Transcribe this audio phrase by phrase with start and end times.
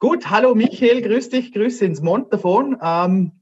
[0.00, 2.78] Gut, hallo Michael, grüß dich, grüße ins Montafon.
[2.80, 3.32] Ähm,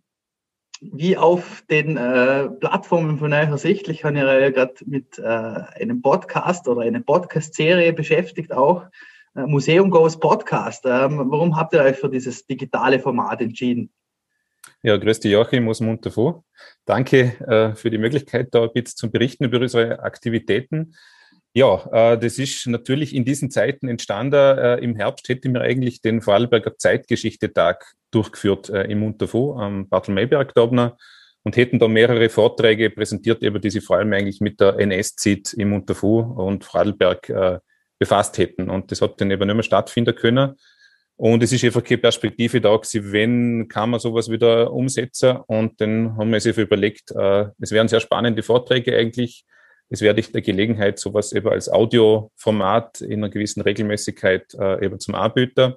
[0.80, 6.00] wie auf den äh, Plattformen von euch ersichtlich, habe ich ja gerade mit äh, einem
[6.00, 8.86] Podcast oder einer Podcast-Serie beschäftigt, auch
[9.34, 10.86] äh, Museum Goes Podcast.
[10.86, 13.92] Ähm, warum habt ihr euch für dieses digitale Format entschieden?
[14.82, 16.42] Ja, grüß dich Joachim aus Montafon.
[16.86, 20.94] Danke äh, für die Möglichkeit, da ein bisschen zu berichten über unsere Aktivitäten.
[21.56, 24.58] Ja, äh, das ist natürlich in diesen Zeiten entstanden.
[24.58, 30.52] Äh, Im Herbst hätte mir eigentlich den Vorarlberger Zeitgeschichte-Tag durchgeführt äh, im Unterfo am Bartelmeiberg
[30.52, 34.78] da und hätten da mehrere Vorträge präsentiert, eben die sich vor allem eigentlich mit der
[34.78, 37.58] NS-Zeit im Unterfo und Vorarlberg äh,
[37.98, 38.68] befasst hätten.
[38.68, 40.56] Und das hat dann eben nicht mehr stattfinden können.
[41.16, 45.38] Und es ist einfach keine Perspektive da gewesen, wenn kann man sowas wieder umsetzen.
[45.46, 49.46] Und dann haben wir sich überlegt, es wären sehr spannende Vorträge eigentlich,
[49.88, 54.98] es wäre nicht der Gelegenheit, sowas eben als Audioformat in einer gewissen Regelmäßigkeit äh, eben
[54.98, 55.74] zum Anbieten.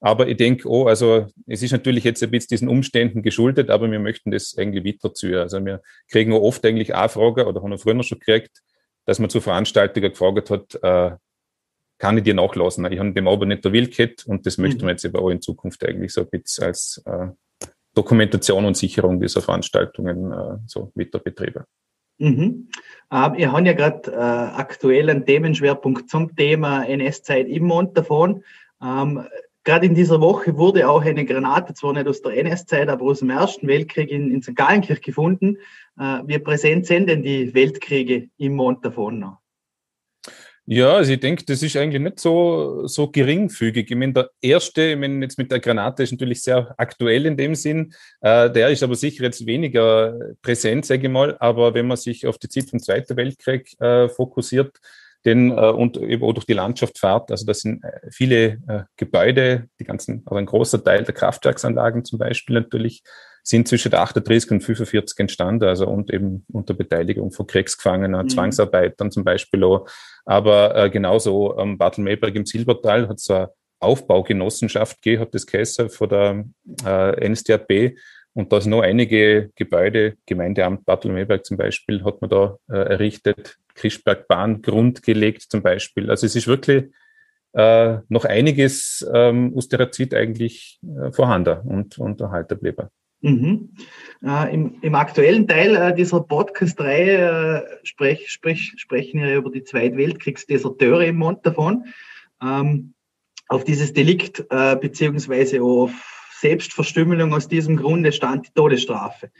[0.00, 3.90] Aber ich denke, oh, also es ist natürlich jetzt ein bisschen diesen Umständen geschuldet, aber
[3.90, 5.36] wir möchten das eigentlich weiterziehen.
[5.36, 8.62] Also wir kriegen auch oft eigentlich auch Fragen oder haben wir früher schon gekriegt,
[9.04, 11.16] dass man zu Veranstaltungen gefragt hat, äh,
[11.98, 12.90] kann ich dir nachlassen?
[12.90, 14.64] Ich habe dem aber nicht der Willkett und das mhm.
[14.64, 17.28] möchten wir jetzt eben auch in Zukunft eigentlich so ein bisschen als äh,
[17.94, 21.64] Dokumentation und Sicherung dieser Veranstaltungen äh, so weiter betreiben.
[22.18, 22.68] Mhm.
[23.10, 28.42] Ähm, ihr habt ja gerade äh, aktuell einen Themenschwerpunkt zum Thema NS-Zeit im Montafon.
[28.82, 29.24] Ähm,
[29.64, 33.20] gerade in dieser Woche wurde auch eine Granate, zwar nicht aus der NS-Zeit, aber aus
[33.20, 34.56] dem Ersten Weltkrieg in, in St.
[34.56, 35.58] Gallenkirch gefunden.
[35.98, 39.43] Äh, wie präsent sind denn die Weltkriege im Montafon noch?
[40.66, 43.90] Ja, also ich denke, das ist eigentlich nicht so, so geringfügig.
[43.90, 47.36] Ich meine, der erste, ich meine, jetzt mit der Granate ist natürlich sehr aktuell in
[47.36, 47.92] dem Sinn.
[48.22, 51.36] Äh, der ist aber sicher jetzt weniger präsent, sage ich mal.
[51.38, 54.78] Aber wenn man sich auf die Zeit vom Zweiten Weltkrieg äh, fokussiert,
[55.26, 58.82] denn äh, und eben auch durch die Landschaft fährt, also das sind äh, viele äh,
[58.96, 63.02] Gebäude, die ganzen, also ein großer Teil der Kraftwerksanlagen zum Beispiel natürlich,
[63.42, 68.28] sind zwischen der 38 und 45 entstanden, also und eben unter Beteiligung von Kriegsgefangenen, mhm.
[68.30, 69.86] Zwangsarbeitern zum Beispiel auch.
[70.24, 76.08] Aber äh, genauso ähm, Bartelmeiberg im Silbertal hat es eine Aufbaugenossenschaft hat das geheißen, von
[76.08, 76.44] der
[76.86, 77.94] äh, NSDAP.
[78.32, 83.58] Und da sind noch einige Gebäude, Gemeindeamt Bartelmeiberg zum Beispiel, hat man da äh, errichtet,
[84.62, 86.10] Grund gelegt zum Beispiel.
[86.10, 86.86] Also es ist wirklich
[87.52, 89.68] äh, noch einiges ähm, aus
[90.14, 92.88] eigentlich äh, vorhanden und, und erhalten geblieben.
[93.24, 93.70] Mhm.
[94.22, 99.64] Äh, im, im, aktuellen Teil äh, dieser Podcast-Reihe äh, sprech, sprech, sprechen wir über die
[99.64, 101.86] Zweitweltkriegsdeserteure im Mond davon.
[102.42, 102.92] Ähm,
[103.48, 105.90] auf dieses Delikt äh, beziehungsweise auf
[106.38, 109.30] Selbstverstümmelung aus diesem Grunde stand die Todesstrafe.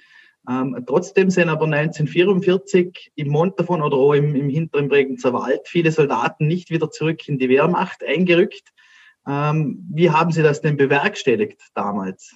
[0.48, 5.68] Ähm, trotzdem sind aber 1944 im Mond davon oder auch im, im hinteren Bregenzer Wald
[5.68, 8.72] viele Soldaten nicht wieder zurück in die Wehrmacht eingerückt.
[9.26, 12.34] Ähm, wie haben Sie das denn bewerkstelligt damals?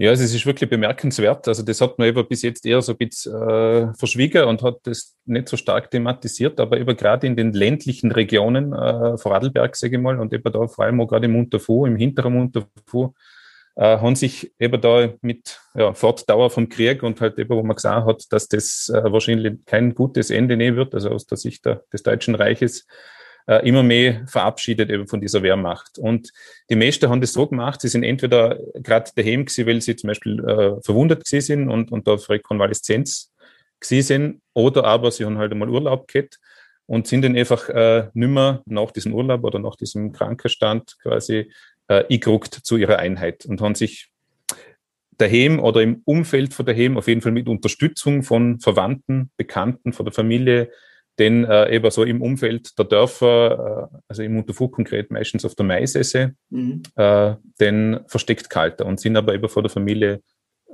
[0.00, 1.46] Ja, also es ist wirklich bemerkenswert.
[1.46, 4.78] Also das hat man eben bis jetzt eher so ein bisschen äh, verschwiegen und hat
[4.84, 9.96] das nicht so stark thematisiert, aber eben gerade in den ländlichen Regionen, äh, Vorarlberg, sage
[9.96, 13.12] ich mal, und eben da vor allem auch gerade im Unterfuhr, im hinteren Unterfuhr,
[13.76, 17.76] äh, haben sich eben da mit ja, Fortdauer vom Krieg und halt eben, wo man
[17.76, 21.66] gesagt hat, dass das äh, wahrscheinlich kein gutes Ende nehmen wird, also aus der Sicht
[21.66, 22.86] der, des Deutschen Reiches,
[23.50, 25.98] äh, immer mehr verabschiedet eben von dieser Wehrmacht.
[25.98, 26.30] Und
[26.70, 30.08] die meisten haben das so gemacht, sie sind entweder gerade daheim gewesen, weil sie zum
[30.08, 33.32] Beispiel äh, verwundet gewesen sind und, und da für Konvaleszenz
[33.80, 36.38] gewesen sind, oder aber sie haben halt einmal Urlaub gehabt
[36.86, 41.50] und sind dann einfach äh, nimmer nach diesem Urlaub oder nach diesem Krankenstand quasi
[41.88, 44.10] äh, eingerückt zu ihrer Einheit und haben sich
[45.18, 50.06] daheim oder im Umfeld von daheim auf jeden Fall mit Unterstützung von Verwandten, Bekannten, von
[50.06, 50.70] der Familie
[51.20, 55.54] denn äh, eben so im Umfeld der Dörfer, äh, also im Unterfug konkret meistens auf
[55.54, 56.82] der Maisesse, mhm.
[56.96, 60.22] äh, den versteckt gehalten und sind aber eben vor der Familie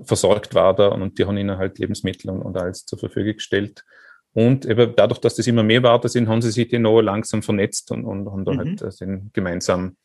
[0.02, 3.84] versorgt worden und die haben ihnen halt Lebensmittel und, und alles zur Verfügung gestellt.
[4.32, 7.42] Und eben dadurch, dass das immer mehr war, sind, haben sie sich dann auch langsam
[7.42, 8.58] vernetzt und, und haben da mhm.
[8.58, 9.96] halt äh, gemeinsam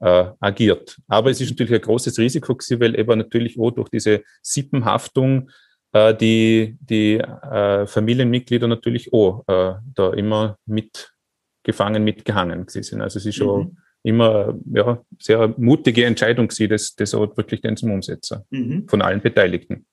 [0.00, 0.98] äh, agiert.
[1.08, 5.50] Aber es ist natürlich ein großes Risiko gewesen, weil eben natürlich auch durch diese Sippenhaftung
[5.92, 13.00] äh, die, die äh, Familienmitglieder natürlich auch äh, da immer mitgefangen, mitgehangen sind.
[13.00, 13.76] Also es ist schon mhm.
[14.02, 18.88] immer ja, sehr mutige Entscheidung gewesen, das, das auch wirklich dann zum Umsetzen mhm.
[18.88, 19.86] von allen Beteiligten.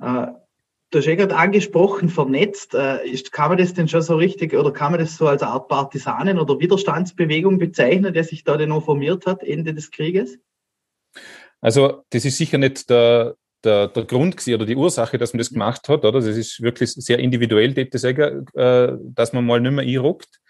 [0.00, 0.26] Äh,
[0.90, 2.74] du hast ja gerade angesprochen, vernetzt.
[2.74, 5.42] Äh, ist, kann man das denn schon so richtig oder kann man das so als
[5.42, 10.38] Art Partisanen- oder Widerstandsbewegung bezeichnen, der sich da denn auch formiert hat, Ende des Krieges?
[11.60, 15.38] Also das ist sicher nicht der, der, der Grund gewesen, oder die Ursache, dass man
[15.38, 16.20] das gemacht hat, oder?
[16.20, 20.40] Das ist wirklich sehr individuell, sagen, äh, dass man mal nicht mehr einruckt.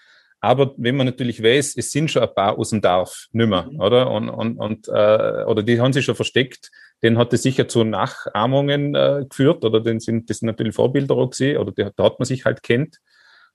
[0.40, 3.80] Aber wenn man natürlich weiß, es sind schon ein paar aus dem Dorf nimmer, mhm.
[3.80, 4.10] oder?
[4.10, 6.70] Und, und, und äh, oder die haben sich schon versteckt,
[7.02, 11.14] den hat es sicher zu Nachahmungen äh, geführt, oder den sind das sind natürlich Vorbilder
[11.14, 12.98] auch gesehen, oder der, da hat man sich halt kennt.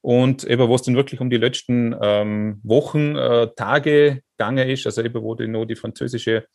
[0.02, 5.02] Und eben, was dann wirklich um die letzten ähm, Wochen, äh, Tage gegangen ist, also
[5.02, 6.46] eben, wo die noch die französische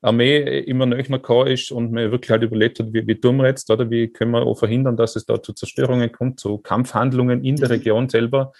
[0.00, 3.46] Armee immer noch mal ist und man wirklich halt überlegt hat, wie, wie tun wir
[3.46, 7.44] jetzt, oder wie können wir auch verhindern, dass es da zu Zerstörungen kommt, zu Kampfhandlungen
[7.44, 7.74] in der mhm.
[7.74, 8.52] Region selber.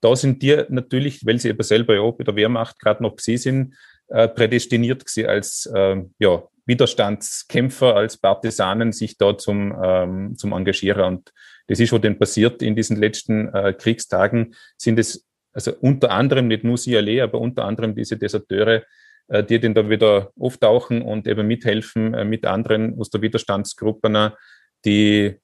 [0.00, 3.36] Da sind die natürlich, weil sie eben selber ja bei der Wehrmacht gerade noch sie
[3.36, 3.74] sind,
[4.08, 11.04] äh, prädestiniert sie als äh, ja, Widerstandskämpfer, als Partisanen sich da zum, ähm, zum Engagieren.
[11.04, 11.32] Und
[11.68, 16.48] das ist, was denn passiert in diesen letzten äh, Kriegstagen, sind es also unter anderem,
[16.48, 18.82] nicht nur sie allein, aber unter anderem diese Deserteure,
[19.28, 24.36] äh, die dann da wieder auftauchen und eben mithelfen äh, mit anderen aus der Widerstandsgruppe,
[24.84, 25.36] die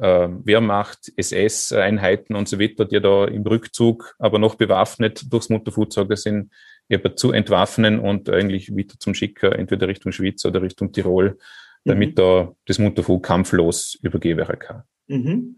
[0.00, 6.16] äh, Wehrmacht, SS-Einheiten und so weiter, die da im Rückzug, aber noch bewaffnet durchs Mutterfutsager
[6.16, 6.50] sind,
[6.88, 11.38] eben zu entwaffnen und eigentlich wieder zum Schicker, entweder Richtung Schweiz oder Richtung Tirol,
[11.84, 12.14] damit mhm.
[12.14, 14.82] da das Mutterfu kampflos übergeben werden kann.
[15.06, 15.56] Mhm.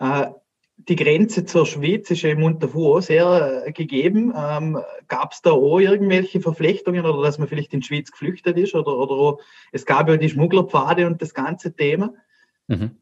[0.00, 0.26] Äh,
[0.78, 4.32] die Grenze zur Schweiz ist ja im auch sehr äh, gegeben.
[4.36, 4.78] Ähm,
[5.08, 8.74] gab es da auch irgendwelche Verflechtungen oder dass man vielleicht in die Schweiz geflüchtet ist?
[8.74, 9.38] Oder, oder
[9.72, 12.14] es gab ja die Schmugglerpfade und das ganze Thema.
[12.68, 12.92] Mhm.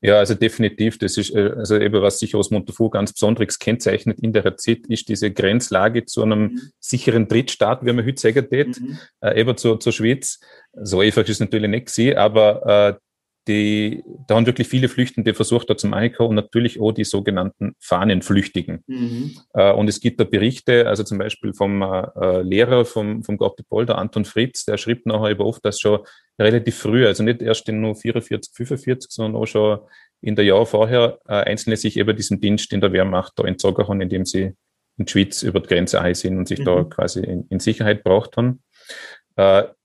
[0.00, 0.98] Ja, also definitiv.
[0.98, 4.86] Das ist, äh, also eben, was sich aus Montefu ganz besonderes kennzeichnet in der Zeit,
[4.88, 6.60] ist diese Grenzlage zu einem mhm.
[6.78, 8.98] sicheren Drittstaat, wie man heute sagen tät, mhm.
[9.20, 10.40] äh, eben zur, zur Schweiz.
[10.74, 13.03] So einfach ist es natürlich nicht gewesen, aber äh,
[13.46, 17.74] die, da haben wirklich viele Flüchtende versucht, da zum Einkommen und natürlich auch die sogenannten
[17.78, 18.82] Fahnenflüchtigen.
[18.86, 19.36] Mhm.
[19.52, 23.86] Äh, und es gibt da Berichte, also zum Beispiel vom äh, Lehrer vom, vom Gottepol,
[23.86, 26.00] der Anton Fritz, der schrieb nachher über oft, dass schon
[26.38, 29.80] relativ früh, also nicht erst in nur 44, 45, sondern auch schon
[30.20, 33.86] in der Jahr vorher, äh, Einzelne sich eben diesem Dienst in der Wehrmacht da entzogen
[33.86, 34.54] haben, indem sie
[34.96, 36.64] in die Schweiz über die Grenze ein sind und sich mhm.
[36.64, 38.62] da quasi in, in Sicherheit braucht haben.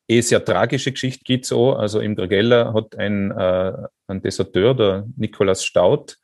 [0.09, 1.75] Eh sehr tragische Geschichte gibt's auch.
[1.75, 3.73] Also im Dragella hat ein, äh,
[4.07, 6.17] ein Deserteur, der Nikolaus Staud,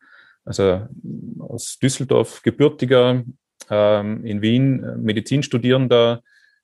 [0.43, 0.87] also
[1.39, 3.23] aus Düsseldorf gebürtiger,
[3.69, 6.23] ähm, in Wien Medizinstudierender,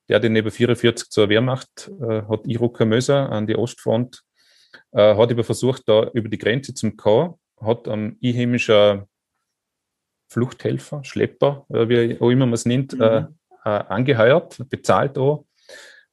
[0.10, 4.24] der den neben 44 zur Wehrmacht äh, hat Iruka Möser an die Ostfront,
[4.92, 9.08] äh, hat aber versucht, da über die Grenze zum K, hat am einheimischer
[10.28, 13.02] Fluchthelfer, Schlepper, äh, wie auch immer man es nennt, mhm.
[13.02, 13.26] äh,
[13.64, 15.46] äh, angeheuert, bezahlt auch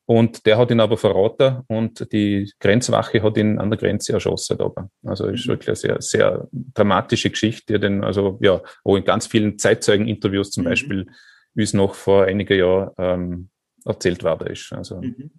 [0.09, 4.59] und der hat ihn aber verraten und die Grenzwache hat ihn an der Grenze erschossen.
[4.59, 4.89] Aber.
[5.05, 5.51] Also ist mhm.
[5.51, 10.51] wirklich eine sehr, sehr dramatische Geschichte, die denn, also ja, wo in ganz vielen Zeitzeugeninterviews
[10.51, 10.69] zum mhm.
[10.69, 11.07] Beispiel,
[11.53, 13.51] wie es noch vor einigen Jahren ähm,
[13.85, 14.73] erzählt worden ist.
[14.73, 15.31] Also mhm.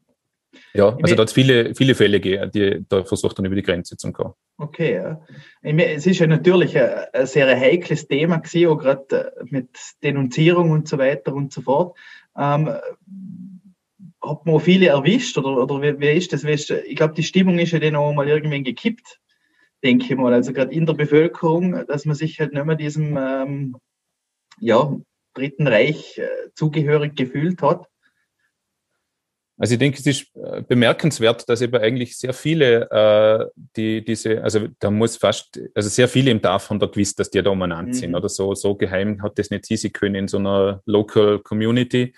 [0.76, 3.64] ja, also da hat es viele, viele Fälle gegeben, die da versucht haben, über die
[3.64, 4.36] Grenze zu kommen.
[4.58, 5.20] Okay, ja.
[5.64, 9.70] Es ist ja natürlich ein, ein sehr heikles Thema gewesen, auch gerade äh, mit
[10.04, 11.98] Denunzierung und so weiter und so fort.
[12.38, 12.70] Ähm,
[14.22, 16.44] hat man viele erwischt oder, oder wie ist das?
[16.44, 19.20] Ich glaube, die Stimmung ist ja dann auch mal irgendwann gekippt,
[19.84, 20.34] denke ich mal.
[20.34, 23.78] Also gerade in der Bevölkerung, dass man sich halt nicht mehr diesem ähm,
[24.60, 24.96] ja,
[25.34, 27.86] Dritten Reich äh, zugehörig gefühlt hat.
[29.58, 34.42] Also ich denke, es ist äh, bemerkenswert, dass eben eigentlich sehr viele, äh, die diese,
[34.42, 37.50] also da muss fast, also sehr viele im Dorf haben da gewusst, dass die da
[37.50, 37.94] umeinander mhm.
[37.94, 42.14] sind oder so, so geheim hat das nicht sie können in so einer Local Community.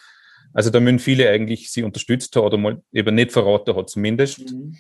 [0.53, 4.53] Also da müssen viele eigentlich sie unterstützt haben oder mal eben nicht verraten hat zumindest.
[4.53, 4.77] Mhm.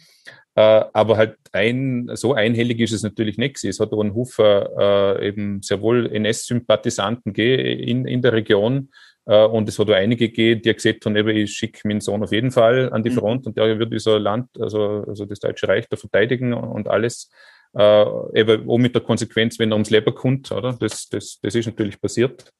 [0.55, 3.63] Äh, aber halt ein, so einhellig ist es natürlich nicht.
[3.63, 8.89] Es hat auch einen Haufen äh, eben sehr wohl NS-Sympathisanten in, in der Region.
[9.25, 12.23] Äh, und es hat auch einige gegeben, die gesagt haben, eben, ich schicke meinen Sohn
[12.23, 13.15] auf jeden Fall an die mhm.
[13.15, 17.31] Front und der wird dieser Land, also, also das Deutsche Reich da verteidigen und alles.
[17.73, 20.73] Äh, eben auch mit der Konsequenz, wenn er ums Leben kommt, oder?
[20.73, 22.51] Das, das, das ist natürlich passiert.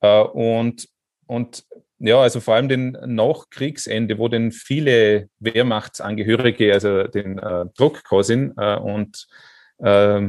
[0.00, 0.86] Äh, und,
[1.26, 1.64] und
[1.98, 8.52] ja, also vor allem den Nachkriegsende, wo dann viele Wehrmachtsangehörige, also den äh, Druck sind
[8.58, 9.26] äh, und
[9.82, 10.20] äh,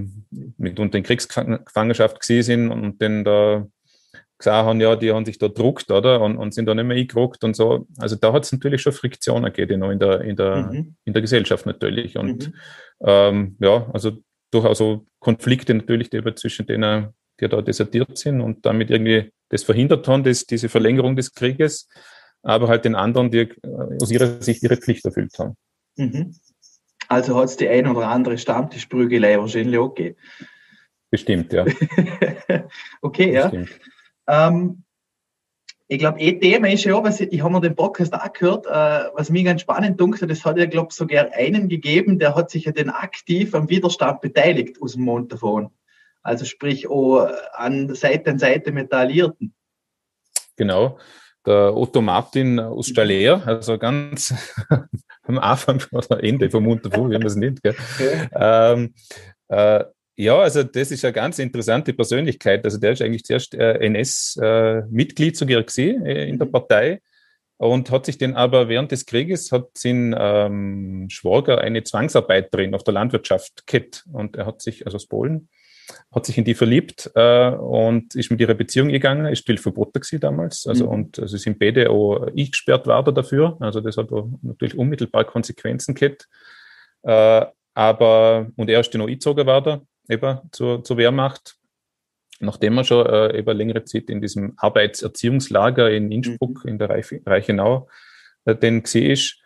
[0.58, 3.66] mitunter in Kriegsgefangenschaft gesehen sind und dann da
[4.38, 6.22] gesagt haben, ja, die haben sich da druckt, oder?
[6.22, 7.88] Und, und sind da nicht mehr eingerückt und so.
[7.98, 10.96] Also da hat es natürlich schon Friktionen gegeben in der, in der, mhm.
[11.06, 12.18] in der Gesellschaft natürlich.
[12.18, 12.54] Und mhm.
[13.02, 14.18] ähm, ja, also
[14.52, 17.10] durchaus so Konflikte natürlich die zwischen denen,
[17.40, 21.88] die da desertiert sind und damit irgendwie das verhindert haben, das, diese Verlängerung des Krieges,
[22.42, 23.50] aber halt den anderen, die äh,
[24.02, 25.56] aus ihrer Sicht ihre Pflicht erfüllt haben.
[25.98, 26.36] Mhm.
[27.08, 30.18] Also hat es die ein oder andere Stammtischprügelei wahrscheinlich auch gegeben.
[31.12, 31.66] Bestimmt, ja.
[33.02, 33.70] okay, Bestimmt.
[34.28, 34.48] ja.
[34.48, 34.84] Ähm,
[35.88, 38.66] ich glaube, eh Thema ist ja, was ich, ich habe mir den Podcast auch gehört,
[38.66, 42.36] äh, was mir ganz spannend dunkelt, das hat ja, glaube ich, sogar einen gegeben, der
[42.36, 45.70] hat sich ja den aktiv am Widerstand beteiligt aus dem Mond davon.
[46.26, 49.54] Also sprich auch an Seite an Seite mit der Alliierten.
[50.56, 50.98] genau.
[51.46, 54.34] Der Otto Martin aus Staller, also ganz
[55.28, 57.62] am Anfang oder Ende vom Unterfuhr, wie man es nennt.
[57.62, 57.76] Gell?
[58.00, 58.74] Ja.
[58.74, 58.96] Ähm,
[59.50, 59.84] äh,
[60.16, 62.66] ja, also das ist eine ganz interessante Persönlichkeit.
[62.66, 66.52] Also der ist eigentlich zuerst äh, NS-Mitglied äh, sogar gesehen äh, in der mhm.
[66.54, 67.02] Partei
[67.58, 72.84] und hat sich den aber während des Krieges hat sein ähm, Schwager eine Zwangsarbeiterin auf
[72.84, 75.50] der Landwirtschaft kennt und er hat sich, also aus Polen,
[76.12, 80.00] hat sich in die verliebt äh, und ist mit ihrer Beziehung gegangen, ist still verboten
[80.00, 80.92] gewesen damals, also mhm.
[80.92, 84.10] und also sind beide auch ich gesperrt war dafür, also das hat
[84.42, 86.28] natürlich unmittelbar Konsequenzen gehabt,
[87.04, 91.56] äh, aber und er ist dann auch eingezogen war da, eben zur, zur Wehrmacht
[92.40, 96.72] nachdem er schon äh, über längere Zeit in diesem Arbeitserziehungslager in Innsbruck mhm.
[96.72, 97.88] in der Reich, Reichenau
[98.46, 99.42] äh, den gesehen ist.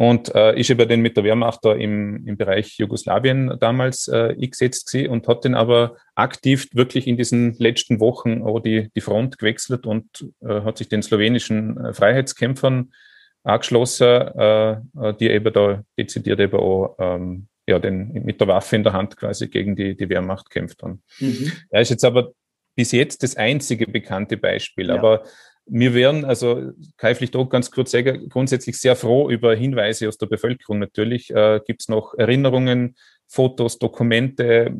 [0.00, 4.30] Und äh, ist eben dann mit der Wehrmacht da im, im Bereich Jugoslawien damals äh,
[4.30, 9.02] eingesetzt gewesen und hat dann aber aktiv wirklich in diesen letzten Wochen auch die, die
[9.02, 10.06] Front gewechselt und
[10.40, 12.94] äh, hat sich den slowenischen äh, Freiheitskämpfern
[13.42, 14.78] angeschlossen, äh, äh,
[15.20, 19.18] die eben da dezidiert eben auch ähm, ja, den, mit der Waffe in der Hand
[19.18, 20.82] quasi gegen die, die Wehrmacht kämpft.
[20.82, 21.52] Mhm.
[21.68, 22.32] Er ist jetzt aber
[22.74, 24.88] bis jetzt das einzige bekannte Beispiel.
[24.88, 24.94] Ja.
[24.94, 25.24] Aber
[25.72, 30.26] wir wären, also vielleicht auch ganz kurz sagen, grundsätzlich sehr froh über Hinweise aus der
[30.26, 30.80] Bevölkerung.
[30.80, 32.96] Natürlich äh, gibt es noch Erinnerungen,
[33.28, 34.74] Fotos, Dokumente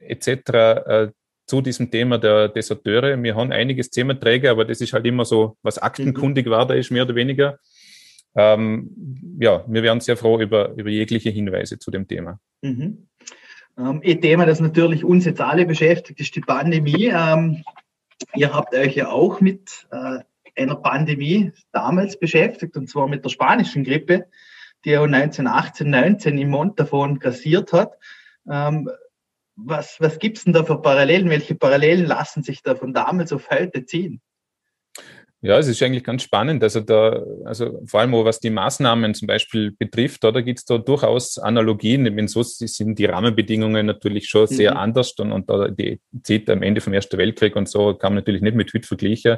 [0.00, 0.28] etc.
[0.28, 1.08] Äh,
[1.46, 3.20] zu diesem Thema der Deserteure.
[3.22, 6.50] Wir haben einiges Thementräger, aber das ist halt immer so, was aktenkundig mhm.
[6.50, 7.58] war, da ist mehr oder weniger.
[8.36, 12.38] Ähm, ja, wir wären sehr froh über, über jegliche Hinweise zu dem Thema.
[12.62, 13.08] Mhm.
[13.78, 17.10] Ähm, ein Thema, das natürlich uns jetzt alle beschäftigt, ist die Pandemie.
[17.12, 17.64] Ähm,
[18.34, 20.20] ihr habt euch ja auch mit äh,
[20.56, 24.26] einer Pandemie damals beschäftigt, und zwar mit der spanischen Grippe,
[24.84, 27.98] die ja 1918, 19 im Montafon kassiert hat.
[28.50, 28.90] Ähm,
[29.56, 31.30] was was gibt es denn da für Parallelen?
[31.30, 34.20] Welche Parallelen lassen sich da von damals auf heute ziehen?
[35.40, 36.64] Ja, es ist eigentlich ganz spannend.
[36.64, 40.64] Also da, also vor allem auch was die Maßnahmen zum Beispiel betrifft, da, gibt es
[40.64, 42.06] da durchaus Analogien.
[42.06, 44.78] Ich meine, so sind die Rahmenbedingungen natürlich schon sehr mhm.
[44.78, 48.22] anders und, und da die Zeit am Ende vom Ersten Weltkrieg und so kann man
[48.22, 49.36] natürlich nicht mit heute vergleichen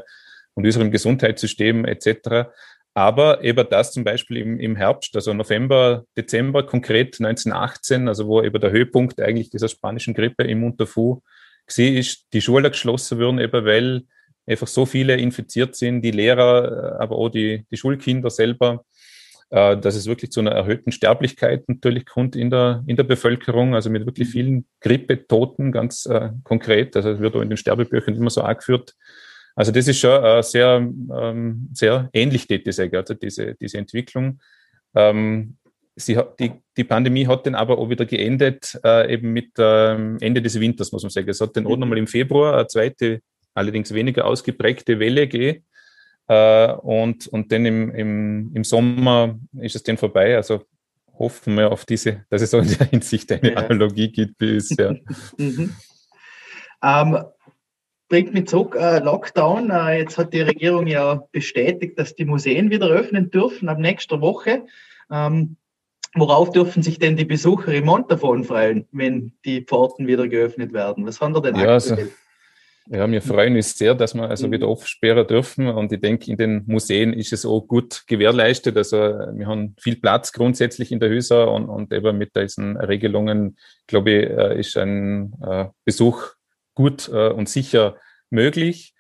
[0.55, 2.49] und unserem Gesundheitssystem etc.
[2.95, 8.43] Aber eben das zum Beispiel im, im Herbst, also November, Dezember konkret 1918, also wo
[8.43, 11.21] eben der Höhepunkt eigentlich dieser spanischen Grippe im Unterfu
[11.67, 14.05] gesehen ist, die Schule geschlossen würden, eben weil
[14.51, 18.85] einfach so viele infiziert sind, die Lehrer, äh, aber auch die, die Schulkinder selber,
[19.51, 23.75] äh, dass es wirklich zu einer erhöhten Sterblichkeit natürlich kommt in der, in der Bevölkerung,
[23.75, 26.97] also mit wirklich vielen Grippetoten ganz äh, konkret.
[26.97, 28.95] Also es wird auch in den Sterbebüchern immer so angeführt.
[29.57, 34.41] Also das ist schon äh, sehr, ähm, sehr ähnlich, tätig, also diese, diese Entwicklung.
[34.95, 35.57] Ähm,
[35.97, 40.19] sie hat, die, die Pandemie hat dann aber auch wieder geendet, äh, eben mit ähm,
[40.21, 41.29] Ende des Winters, muss man sagen.
[41.29, 41.81] Es hat dann auch mhm.
[41.81, 43.21] nochmal im Februar eine zweite
[43.55, 45.63] allerdings weniger ausgeprägte Welle gehe.
[46.29, 50.37] Äh, und, und dann im, im, im Sommer ist es dann vorbei.
[50.37, 50.63] Also
[51.19, 53.57] hoffen wir auf diese, dass es auch in der Hinsicht eine ja.
[53.59, 54.99] Analogie gibt wie bisher.
[55.37, 55.75] mhm.
[56.83, 57.19] ähm,
[58.09, 59.71] bringt mich zurück, äh, Lockdown.
[59.71, 64.21] Äh, jetzt hat die Regierung ja bestätigt, dass die Museen wieder öffnen dürfen ab nächster
[64.21, 64.67] Woche.
[65.11, 65.57] Ähm,
[66.15, 70.73] worauf dürfen sich denn die Besucher im Mont davon freuen, wenn die Pforten wieder geöffnet
[70.73, 71.07] werden?
[71.07, 71.99] Was haben wir denn ja, aktuell?
[72.01, 72.13] Also
[72.93, 75.69] ja, wir freuen uns sehr, dass wir also wieder aufsperren dürfen.
[75.69, 78.77] Und ich denke, in den Museen ist es auch gut gewährleistet.
[78.77, 83.57] Also wir haben viel Platz grundsätzlich in der Hüser und, und eben mit diesen Regelungen,
[83.87, 86.31] glaube ich, äh, ist ein äh, Besuch
[86.75, 87.97] gut äh, und sicher
[88.31, 88.95] möglich.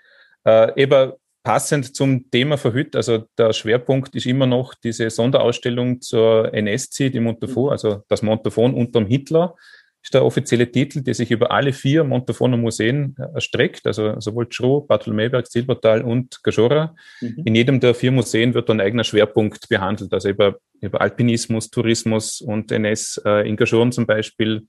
[0.74, 7.14] Eben passend zum Thema verhüt, also der Schwerpunkt ist immer noch diese Sonderausstellung zur NS-Zeit
[7.14, 9.54] im Montafon, also das Montafon unterm Hitler
[10.02, 14.46] ist der offizielle Titel, der sich über alle vier Montafoner Museen äh, erstreckt, also sowohl
[14.50, 16.94] Schroh, Bartholomewberg, Silbertal und Gajora.
[17.20, 17.42] Mhm.
[17.44, 22.40] In jedem der vier Museen wird ein eigener Schwerpunkt behandelt, also über, über Alpinismus, Tourismus
[22.40, 24.66] und NS äh, in Gajoren zum Beispiel,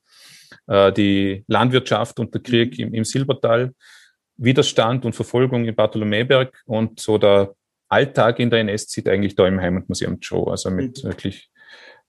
[0.67, 2.87] äh, die Landwirtschaft und der Krieg mhm.
[2.87, 3.71] im, im Silbertal,
[4.37, 7.53] Widerstand und Verfolgung in Bartholomewberg und so der
[7.87, 11.09] Alltag in der NS-Zeit eigentlich da im Heimatmuseum Joe, also mit mhm.
[11.09, 11.50] wirklich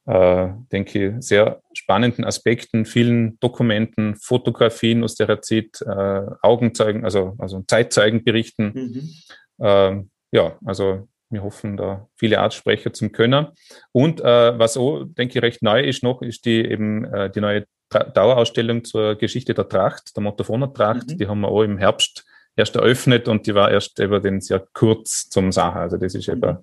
[0.07, 7.35] äh, denke ich, sehr spannenden Aspekten, vielen Dokumenten, Fotografien aus der Zeit, äh, Augenzeugen, also,
[7.39, 8.73] also Zeitzeugenberichten.
[8.75, 9.65] Mhm.
[9.65, 13.49] Äh, ja, also wir hoffen da viele Artsprecher zum Können.
[13.93, 17.41] Und äh, was auch, denke ich, recht neu ist noch, ist die eben äh, die
[17.41, 21.11] neue Tra Dauerausstellung zur Geschichte der Tracht, der Montafona Tracht.
[21.11, 21.19] Mhm.
[21.19, 22.25] Die haben wir auch im Herbst
[22.57, 25.79] erst eröffnet und die war erst über den sehr kurz zum Sache.
[25.79, 26.35] Also das ist mhm.
[26.35, 26.59] eben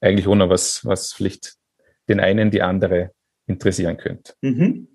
[0.00, 1.59] eigentlich auch noch was, was vielleicht
[2.10, 3.12] den einen die andere
[3.46, 4.34] interessieren könnte.
[4.42, 4.88] Mhm.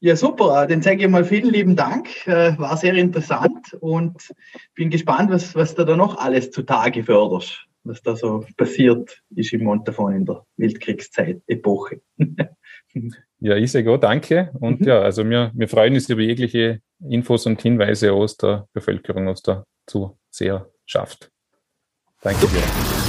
[0.00, 0.66] Ja, super.
[0.68, 2.26] Dann sage ich mal vielen lieben Dank.
[2.26, 4.32] Äh, war sehr interessant und
[4.74, 9.52] bin gespannt, was, was du da noch alles zutage förderst, was da so passiert ist
[9.52, 12.00] im Montafon in der Weltkriegszeit, Epoche.
[13.40, 14.50] Ja, ich sage auch danke.
[14.58, 14.86] Und mhm.
[14.88, 19.42] ja, also wir, wir freuen uns über jegliche Infos und Hinweise aus der Bevölkerung, aus
[19.42, 21.30] der Zuseherschaft.
[22.20, 23.07] Danke dir.